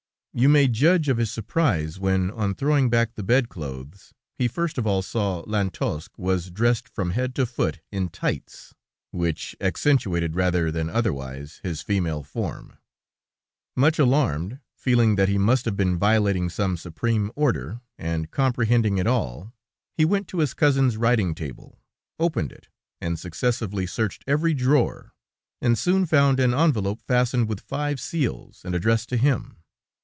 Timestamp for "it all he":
18.99-20.05